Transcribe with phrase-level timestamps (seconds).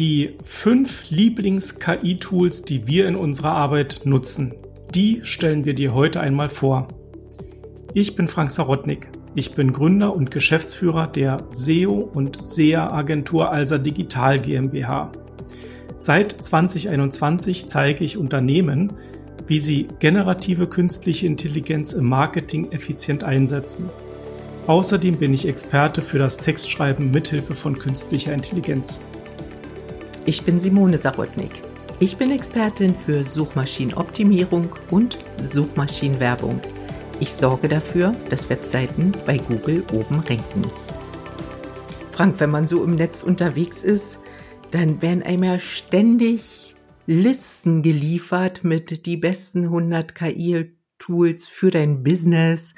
[0.00, 4.54] Die fünf Lieblings-KI-Tools, die wir in unserer Arbeit nutzen,
[4.94, 6.88] die stellen wir dir heute einmal vor.
[7.92, 9.10] Ich bin Frank Sarotnik.
[9.34, 15.12] Ich bin Gründer und Geschäftsführer der SEO und SEA-Agentur Alsa Digital GmbH.
[15.98, 18.94] Seit 2021 zeige ich Unternehmen,
[19.48, 23.90] wie sie generative künstliche Intelligenz im Marketing effizient einsetzen.
[24.66, 29.04] Außerdem bin ich Experte für das Textschreiben mithilfe von künstlicher Intelligenz.
[30.26, 31.62] Ich bin Simone Sarotnik.
[31.98, 36.60] Ich bin Expertin für Suchmaschinenoptimierung und Suchmaschinenwerbung.
[37.20, 40.70] Ich sorge dafür, dass Webseiten bei Google oben ranken.
[42.12, 44.18] Frank, wenn man so im Netz unterwegs ist,
[44.70, 46.74] dann werden einem ja ständig
[47.06, 52.74] Listen geliefert mit die besten 100 KI-Tools für dein Business,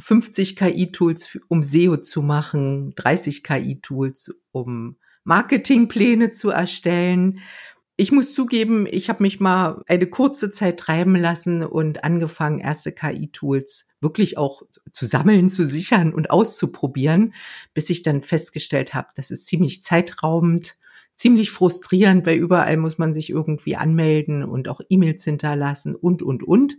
[0.00, 7.40] 50 KI-Tools, um SEO zu machen, 30 KI-Tools, um Marketingpläne zu erstellen.
[7.96, 12.92] Ich muss zugeben, ich habe mich mal eine kurze Zeit treiben lassen und angefangen, erste
[12.92, 17.34] KI-Tools wirklich auch zu sammeln, zu sichern und auszuprobieren,
[17.72, 20.76] bis ich dann festgestellt habe, das ist ziemlich zeitraubend,
[21.16, 26.42] ziemlich frustrierend, weil überall muss man sich irgendwie anmelden und auch E-Mails hinterlassen und, und,
[26.42, 26.76] und.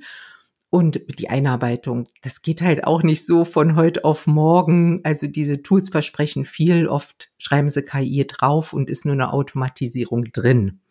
[0.76, 5.00] Und die Einarbeitung, das geht halt auch nicht so von heute auf morgen.
[5.06, 6.90] Also diese Tools versprechen viel.
[6.90, 10.82] Oft schreiben sie KI drauf und ist nur eine Automatisierung drin.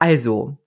[0.00, 0.58] Also,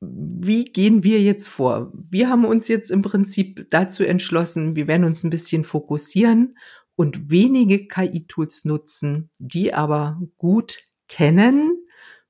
[0.00, 1.92] wie gehen wir jetzt vor?
[1.92, 6.56] Wir haben uns jetzt im Prinzip dazu entschlossen, wir werden uns ein bisschen fokussieren
[6.96, 11.76] und wenige KI-Tools nutzen, die aber gut kennen,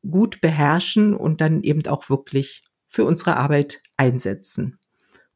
[0.03, 4.81] gut beherrschen und dann eben auch wirklich für unsere Arbeit einsetzen.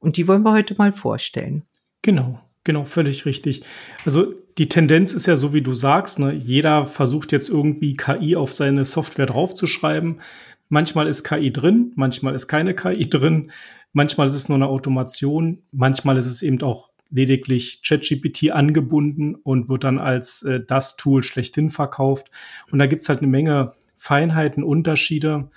[0.03, 1.63] Und die wollen wir heute mal vorstellen.
[2.03, 3.63] Genau, genau, völlig richtig.
[4.05, 6.33] Also die Tendenz ist ja so, wie du sagst, ne?
[6.33, 10.21] jeder versucht jetzt irgendwie KI auf seine Software draufzuschreiben.
[10.69, 13.53] Manchmal ist KI drin, manchmal ist keine KI drin,
[13.93, 19.69] manchmal ist es nur eine Automation, manchmal ist es eben auch lediglich ChatGPT angebunden und
[19.69, 22.31] wird dann als äh, das Tool schlechthin verkauft.
[22.73, 25.51] Und da gibt's halt eine Menge Feinheiten, Unterschiede.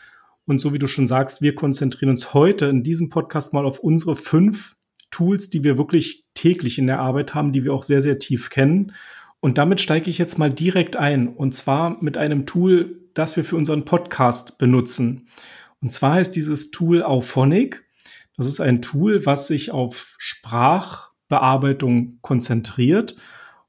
[0.47, 3.79] Und so wie du schon sagst, wir konzentrieren uns heute in diesem Podcast mal auf
[3.79, 4.75] unsere fünf
[5.09, 8.50] Tools, die wir wirklich täglich in der Arbeit haben, die wir auch sehr, sehr tief
[8.50, 8.91] kennen.
[9.39, 11.28] Und damit steige ich jetzt mal direkt ein.
[11.28, 15.28] Und zwar mit einem Tool, das wir für unseren Podcast benutzen.
[15.81, 17.83] Und zwar heißt dieses Tool Auphonic.
[18.38, 23.16] Das ist ein Tool, was sich auf Sprachbearbeitung konzentriert.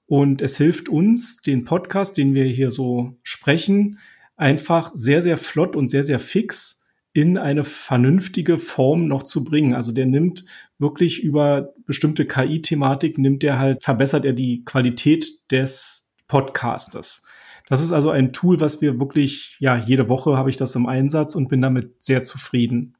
[0.06, 3.98] Und es hilft uns, den Podcast, den wir hier so sprechen,
[4.36, 9.74] einfach sehr, sehr flott und sehr, sehr fix in eine vernünftige Form noch zu bringen.
[9.74, 10.44] Also der nimmt
[10.78, 17.26] wirklich über bestimmte KI-Thematik, nimmt er halt, verbessert er die Qualität des Podcastes.
[17.68, 20.86] Das ist also ein Tool, was wir wirklich, ja, jede Woche habe ich das im
[20.86, 22.96] Einsatz und bin damit sehr zufrieden.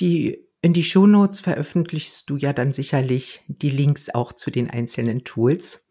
[0.00, 5.24] Die in die Shownotes veröffentlichst du ja dann sicherlich die Links auch zu den einzelnen
[5.24, 5.83] Tools.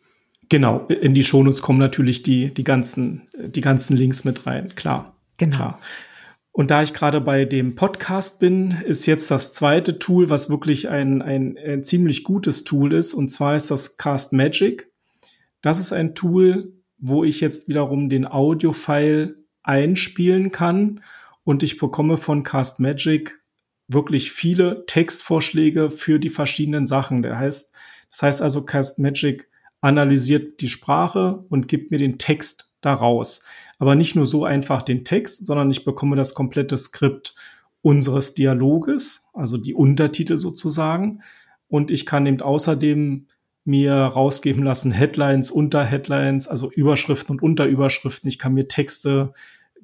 [0.50, 5.16] Genau, in die Shownotes kommen natürlich die, die, ganzen, die ganzen Links mit rein, klar.
[5.38, 5.56] Genau.
[5.56, 5.80] Klar.
[6.56, 10.88] Und da ich gerade bei dem Podcast bin, ist jetzt das zweite Tool, was wirklich
[10.88, 14.88] ein, ein, ein ziemlich gutes Tool ist, und zwar ist das Cast Magic.
[15.62, 21.02] Das ist ein Tool, wo ich jetzt wiederum den Audio-File einspielen kann
[21.44, 23.42] und ich bekomme von Cast Magic
[23.88, 27.24] wirklich viele Textvorschläge für die verschiedenen Sachen.
[27.24, 27.74] Der heißt,
[28.12, 29.50] das heißt also Cast Magic
[29.83, 33.44] analysiert die Sprache und gibt mir den Text daraus.
[33.79, 37.35] Aber nicht nur so einfach den Text, sondern ich bekomme das komplette Skript
[37.81, 41.21] unseres Dialoges, also die Untertitel sozusagen.
[41.67, 43.27] Und ich kann eben außerdem
[43.66, 48.29] mir rausgeben lassen Headlines, Unterheadlines, also Überschriften und Unterüberschriften.
[48.29, 49.33] Ich kann mir Texte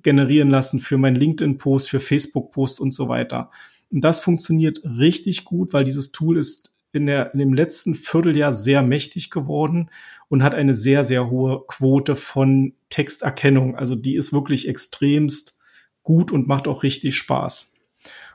[0.01, 3.51] generieren lassen für meinen LinkedIn-Post, für Facebook-Post und so weiter.
[3.91, 8.53] Und das funktioniert richtig gut, weil dieses Tool ist in, der, in dem letzten Vierteljahr
[8.53, 9.89] sehr mächtig geworden
[10.27, 13.75] und hat eine sehr, sehr hohe Quote von Texterkennung.
[13.75, 15.59] Also die ist wirklich extremst
[16.03, 17.75] gut und macht auch richtig Spaß.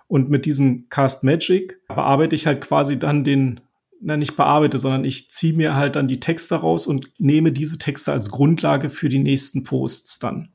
[0.06, 3.60] Und mit diesem Cast Magic bearbeite ich halt quasi dann den,
[4.00, 7.78] na nicht bearbeite, sondern ich ziehe mir halt dann die Texte raus und nehme diese
[7.78, 10.50] Texte als Grundlage für die nächsten Posts dann.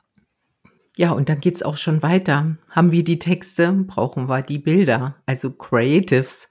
[0.97, 2.57] Ja, und dann geht's auch schon weiter.
[2.69, 6.50] Haben wir die Texte, brauchen wir die Bilder, also Creatives.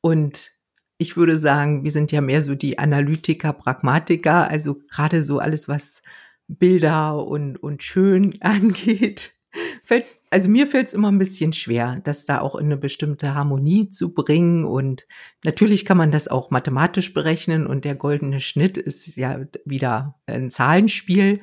[0.00, 0.50] Und
[0.98, 5.68] ich würde sagen, wir sind ja mehr so die Analytiker, Pragmatiker, also gerade so alles,
[5.68, 6.02] was
[6.48, 9.34] Bilder und, und schön angeht.
[9.82, 13.34] Fällt, also mir fällt es immer ein bisschen schwer, das da auch in eine bestimmte
[13.34, 14.64] Harmonie zu bringen.
[14.64, 15.06] Und
[15.44, 20.50] natürlich kann man das auch mathematisch berechnen und der goldene Schnitt ist ja wieder ein
[20.50, 21.38] Zahlenspiel.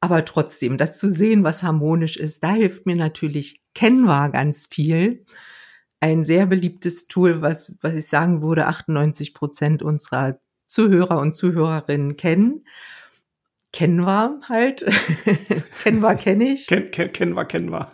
[0.00, 5.24] Aber trotzdem, das zu sehen, was harmonisch ist, da hilft mir natürlich Canva ganz viel.
[6.06, 12.16] Ein sehr beliebtes Tool, was, was ich sagen würde, 98 Prozent unserer Zuhörer und Zuhörerinnen
[12.16, 12.64] kennen.
[13.72, 14.86] Canva halt.
[15.82, 16.68] Canva kenne ich.
[16.68, 17.90] Ken, ken, Canva, Canva.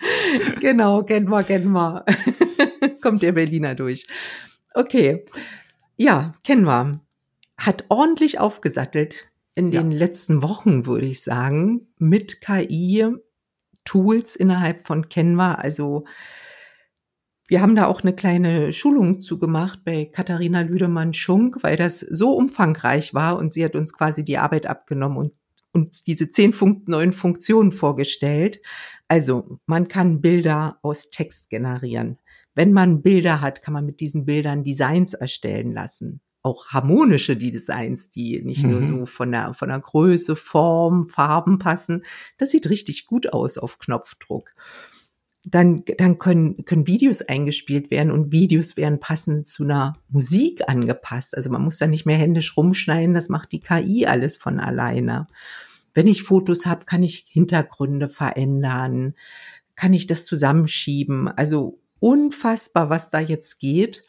[0.60, 2.06] genau, Canva, Canva.
[3.02, 4.06] Kommt der Berliner durch.
[4.72, 5.26] Okay.
[5.98, 7.02] Ja, Canva
[7.58, 9.98] hat ordentlich aufgesattelt in den ja.
[9.98, 13.16] letzten Wochen, würde ich sagen, mit KI-Tools
[14.36, 15.56] innerhalb von Canva.
[15.56, 16.06] Also
[17.52, 23.12] wir haben da auch eine kleine Schulung zugemacht bei Katharina Lüdemann-Schunk, weil das so umfangreich
[23.12, 25.32] war und sie hat uns quasi die Arbeit abgenommen und
[25.70, 28.62] uns diese zehn Fun neuen Funktionen vorgestellt.
[29.06, 32.16] Also man kann Bilder aus Text generieren.
[32.54, 38.10] Wenn man Bilder hat, kann man mit diesen Bildern Designs erstellen lassen auch harmonische Designs,
[38.10, 38.70] die nicht mhm.
[38.70, 42.04] nur so von der, von der Größe, Form, Farben passen.
[42.36, 44.52] Das sieht richtig gut aus auf Knopfdruck.
[45.44, 51.36] Dann, dann können, können Videos eingespielt werden und Videos werden passend zu einer Musik angepasst.
[51.36, 55.26] Also man muss da nicht mehr händisch rumschneiden, das macht die KI alles von alleine.
[55.94, 59.14] Wenn ich Fotos habe, kann ich Hintergründe verändern,
[59.74, 61.28] kann ich das zusammenschieben.
[61.28, 64.04] Also unfassbar, was da jetzt geht.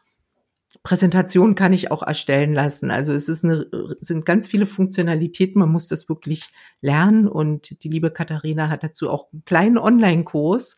[0.82, 2.92] Präsentation kann ich auch erstellen lassen.
[2.92, 3.68] Also es ist eine,
[4.02, 5.60] sind ganz viele Funktionalitäten.
[5.60, 6.50] Man muss das wirklich
[6.82, 7.28] lernen.
[7.28, 10.76] Und die liebe Katharina hat dazu auch einen kleinen Online-Kurs.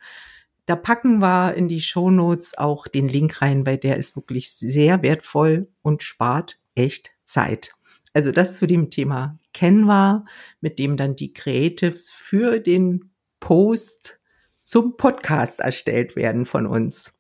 [0.66, 4.52] Da packen wir in die Show Notes auch den Link rein, weil der ist wirklich
[4.52, 7.74] sehr wertvoll und spart echt Zeit.
[8.14, 10.26] Also das zu dem Thema Canva,
[10.62, 14.20] mit dem dann die Creatives für den Post
[14.62, 17.14] zum Podcast erstellt werden von uns.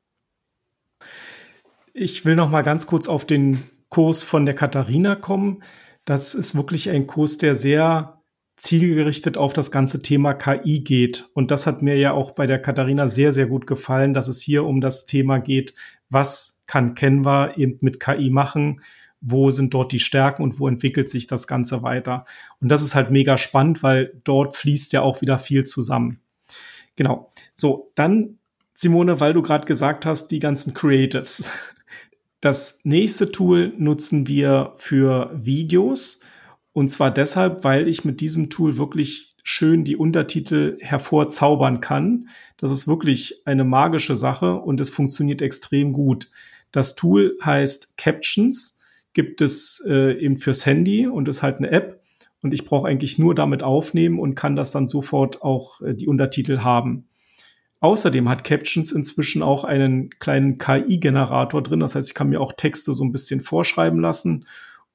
[1.94, 5.64] Ich will noch mal ganz kurz auf den Kurs von der Katharina kommen.
[6.04, 8.22] Das ist wirklich ein Kurs, der sehr
[8.58, 11.30] zielgerichtet auf das ganze Thema KI geht.
[11.34, 14.42] Und das hat mir ja auch bei der Katharina sehr, sehr gut gefallen, dass es
[14.42, 15.74] hier um das Thema geht,
[16.10, 18.82] was kann Canva eben mit KI machen,
[19.22, 22.26] wo sind dort die Stärken und wo entwickelt sich das Ganze weiter.
[22.62, 26.20] Und das ist halt mega spannend, weil dort fließt ja auch wieder viel zusammen.
[26.96, 27.30] Genau.
[27.54, 28.38] So, dann
[28.74, 31.50] Simone, weil du gerade gesagt hast, die ganzen Creatives.
[32.42, 36.20] Das nächste Tool nutzen wir für Videos.
[36.76, 42.28] Und zwar deshalb, weil ich mit diesem Tool wirklich schön die Untertitel hervorzaubern kann.
[42.58, 46.30] Das ist wirklich eine magische Sache und es funktioniert extrem gut.
[46.74, 48.82] Das Tool heißt Captions,
[49.14, 52.04] gibt es äh, eben fürs Handy und ist halt eine App.
[52.42, 56.10] Und ich brauche eigentlich nur damit aufnehmen und kann das dann sofort auch äh, die
[56.10, 57.08] Untertitel haben.
[57.80, 61.80] Außerdem hat Captions inzwischen auch einen kleinen KI-Generator drin.
[61.80, 64.46] Das heißt, ich kann mir auch Texte so ein bisschen vorschreiben lassen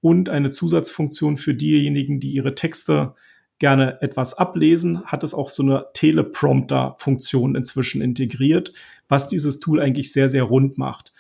[0.01, 3.15] und eine Zusatzfunktion für diejenigen, die ihre Texte
[3.59, 8.73] gerne etwas ablesen, hat es auch so eine Teleprompter-Funktion inzwischen integriert,
[9.09, 11.13] was dieses Tool eigentlich sehr, sehr rund macht.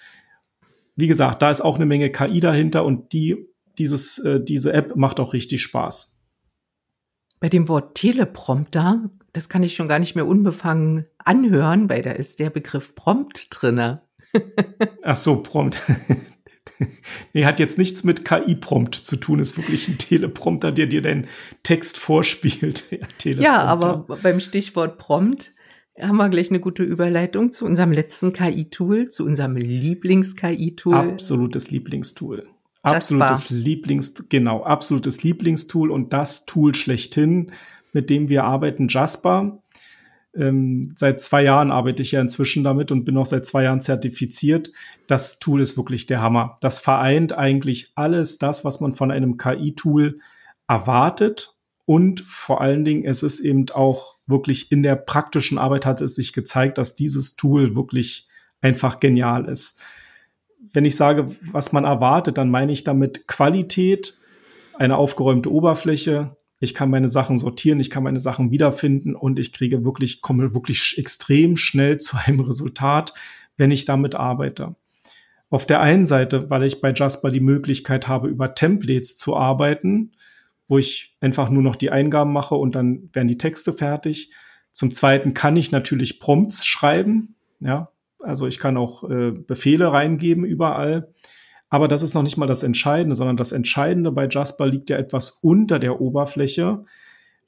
[0.96, 3.46] Wie gesagt, da ist auch eine Menge KI dahinter und die,
[3.78, 6.18] dieses, äh, diese App macht auch richtig Spaß.
[7.40, 12.10] Bei dem Wort Teleprompter das kann ich schon gar nicht mehr unbefangen anhören, weil da
[12.10, 14.02] ist der Begriff Prompt drinne.
[15.02, 15.82] Ach so, Prompt.
[17.32, 21.26] nee, hat jetzt nichts mit KI-Prompt zu tun, ist wirklich ein Teleprompter, der dir deinen
[21.62, 22.84] Text vorspielt.
[23.24, 25.52] Ja, ja, aber beim Stichwort Prompt
[26.00, 30.94] haben wir gleich eine gute Überleitung zu unserem letzten KI-Tool, zu unserem Lieblings-KI-Tool.
[30.94, 32.46] Absolutes Lieblingstool.
[32.82, 37.52] Absolutes Lieblings, genau, absolutes Lieblingstool und das Tool schlechthin,
[37.92, 39.62] mit dem wir arbeiten, Jasper.
[40.34, 43.80] Ähm, seit zwei Jahren arbeite ich ja inzwischen damit und bin auch seit zwei Jahren
[43.80, 44.70] zertifiziert.
[45.06, 46.58] Das Tool ist wirklich der Hammer.
[46.60, 50.20] Das vereint eigentlich alles das, was man von einem KI-Tool
[50.68, 51.56] erwartet.
[51.84, 56.14] Und vor allen Dingen, es ist eben auch wirklich in der praktischen Arbeit hat es
[56.14, 58.28] sich gezeigt, dass dieses Tool wirklich
[58.60, 59.80] einfach genial ist.
[60.72, 64.18] Wenn ich sage, was man erwartet, dann meine ich damit Qualität,
[64.78, 69.52] eine aufgeräumte Oberfläche, ich kann meine Sachen sortieren, ich kann meine Sachen wiederfinden und ich
[69.52, 73.14] kriege wirklich, komme wirklich extrem schnell zu einem Resultat,
[73.56, 74.76] wenn ich damit arbeite.
[75.48, 80.12] Auf der einen Seite, weil ich bei Jasper die Möglichkeit habe, über Templates zu arbeiten,
[80.68, 84.30] wo ich einfach nur noch die Eingaben mache und dann werden die Texte fertig.
[84.70, 87.90] Zum Zweiten kann ich natürlich Prompts schreiben, ja,
[88.20, 91.12] also ich kann auch äh, Befehle reingeben überall.
[91.70, 94.96] Aber das ist noch nicht mal das Entscheidende, sondern das Entscheidende bei Jasper liegt ja
[94.96, 96.84] etwas unter der Oberfläche,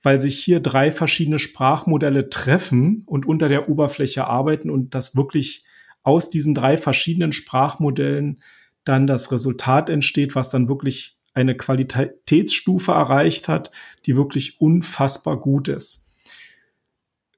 [0.02, 5.64] weil sich hier drei verschiedene Sprachmodelle treffen und unter der Oberfläche arbeiten und das wirklich
[6.04, 8.40] aus diesen drei verschiedenen Sprachmodellen
[8.84, 13.70] dann das Resultat entsteht, was dann wirklich eine Qualitätsstufe erreicht hat,
[14.06, 16.10] die wirklich unfassbar gut ist.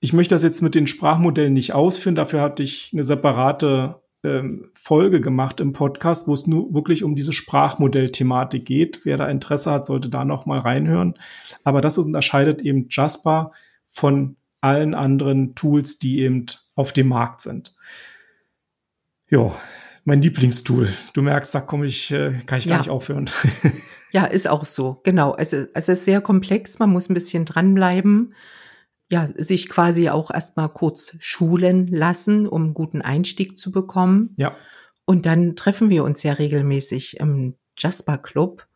[0.01, 2.15] Ich möchte das jetzt mit den Sprachmodellen nicht ausführen.
[2.15, 7.15] Dafür hatte ich eine separate ähm, Folge gemacht im Podcast, wo es nur wirklich um
[7.15, 9.01] diese Sprachmodell-Thematik geht.
[9.05, 11.15] Wer da Interesse hat, sollte da noch mal reinhören.
[11.63, 13.53] Aber das unterscheidet eben Jasper
[13.87, 17.75] von allen anderen Tools, die eben auf dem Markt sind.
[19.29, 19.55] Ja,
[20.05, 20.89] mein Lieblingstool.
[21.13, 22.77] Du merkst, da komme ich, äh, kann ich ja.
[22.77, 23.31] gar nicht aufhören.
[24.13, 25.01] ja, ist auch so.
[25.05, 25.35] Genau.
[25.37, 26.79] Es ist, es ist sehr komplex.
[26.79, 28.35] Man muss ein bisschen dranbleiben.
[29.11, 34.35] Ja, sich quasi auch erstmal kurz schulen lassen, um einen guten Einstieg zu bekommen.
[34.37, 34.57] Ja.
[35.05, 38.67] Und dann treffen wir uns ja regelmäßig im Jasper Club,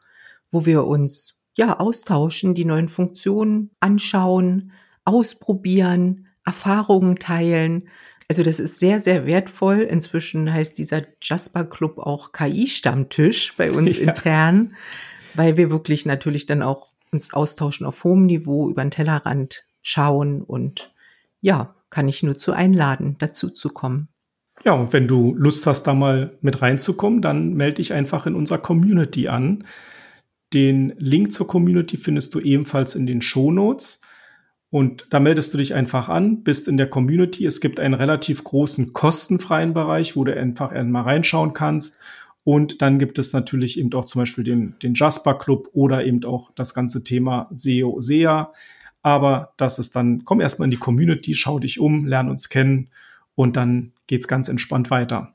[0.50, 4.72] wo wir uns ja austauschen, die neuen Funktionen anschauen,
[5.04, 7.88] ausprobieren, Erfahrungen teilen
[8.28, 9.80] also das ist sehr, sehr wertvoll.
[9.80, 14.08] Inzwischen heißt dieser Jasper Club auch KI-Stammtisch bei uns ja.
[14.08, 14.74] intern,
[15.34, 20.42] weil wir wirklich natürlich dann auch uns austauschen auf hohem Niveau über den Tellerrand schauen
[20.42, 20.92] und
[21.40, 24.08] ja, kann ich nur zu einladen, dazu zu kommen.
[24.64, 28.34] Ja, und wenn du Lust hast, da mal mit reinzukommen, dann melde dich einfach in
[28.34, 29.64] unserer Community an.
[30.52, 34.02] Den Link zur Community findest du ebenfalls in den Show Notes.
[34.70, 37.46] Und da meldest du dich einfach an, bist in der Community.
[37.46, 41.98] Es gibt einen relativ großen kostenfreien Bereich, wo du einfach einmal reinschauen kannst.
[42.44, 46.24] Und dann gibt es natürlich eben auch zum Beispiel den, den Jasper Club oder eben
[46.24, 48.52] auch das ganze Thema SEO, SEA.
[49.02, 52.90] Aber das ist dann, komm erstmal in die Community, schau dich um, lern uns kennen
[53.34, 55.34] und dann geht's ganz entspannt weiter.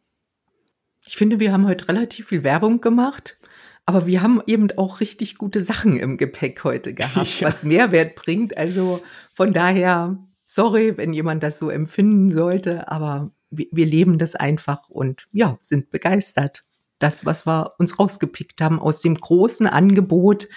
[1.05, 3.37] Ich finde, wir haben heute relativ viel Werbung gemacht.
[3.85, 7.47] Aber wir haben eben auch richtig gute Sachen im Gepäck heute gehabt, ja.
[7.47, 8.57] was Mehrwert bringt.
[8.57, 9.01] Also
[9.33, 14.89] von daher, sorry, wenn jemand das so empfinden sollte, aber wir, wir leben das einfach
[14.89, 16.65] und ja, sind begeistert.
[16.99, 20.47] Das, was wir uns rausgepickt haben aus dem großen Angebot,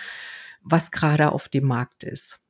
[0.63, 2.41] was gerade auf dem Markt ist.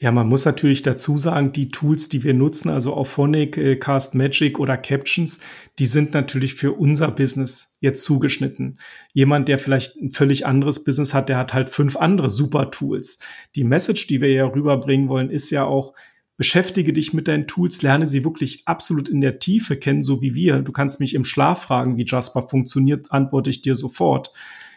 [0.00, 4.14] Ja, man muss natürlich dazu sagen, die Tools, die wir nutzen, also Auphonic, äh, Cast
[4.14, 5.40] Magic oder Captions,
[5.80, 8.78] die sind natürlich für unser Business jetzt zugeschnitten.
[9.12, 13.18] Jemand, der vielleicht ein völlig anderes Business hat, der hat halt fünf andere super Tools.
[13.56, 15.94] Die Message, die wir ja rüberbringen wollen, ist ja auch,
[16.36, 20.36] beschäftige dich mit deinen Tools, lerne sie wirklich absolut in der Tiefe kennen, so wie
[20.36, 20.60] wir.
[20.60, 24.32] Du kannst mich im Schlaf fragen, wie Jasper funktioniert, antworte ich dir sofort.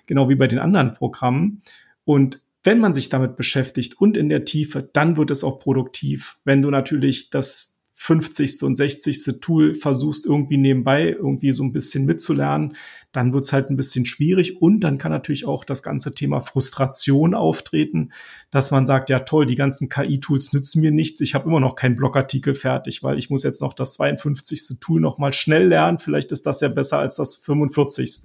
[0.08, 1.62] Genau wie bei den anderen Programmen.
[2.06, 6.38] Und wenn man sich damit beschäftigt und in der Tiefe, dann wird es auch produktiv.
[6.44, 8.64] Wenn du natürlich das 50.
[8.64, 9.42] und 60.
[9.42, 12.76] Tool versuchst irgendwie nebenbei irgendwie so ein bisschen mitzulernen,
[13.12, 16.42] dann wird es halt ein bisschen schwierig und dann kann natürlich auch das ganze Thema
[16.42, 18.12] Frustration auftreten,
[18.50, 21.76] dass man sagt, ja toll, die ganzen KI-Tools nützen mir nichts, ich habe immer noch
[21.76, 24.80] keinen Blogartikel fertig, weil ich muss jetzt noch das 52.
[24.80, 28.24] Tool noch mal schnell lernen, vielleicht ist das ja besser als das 45.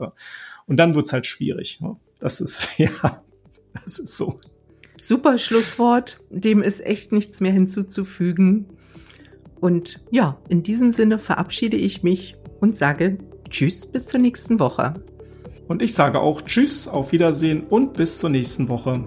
[0.66, 1.82] Und dann wird es halt schwierig.
[1.82, 1.96] Ne?
[2.18, 3.22] Das ist ja
[3.84, 4.36] das ist so.
[5.00, 6.18] Super Schlusswort.
[6.30, 8.66] Dem ist echt nichts mehr hinzuzufügen.
[9.60, 13.18] Und ja, in diesem Sinne verabschiede ich mich und sage
[13.48, 14.94] Tschüss bis zur nächsten Woche.
[15.68, 19.04] Und ich sage auch Tschüss, auf Wiedersehen und bis zur nächsten Woche.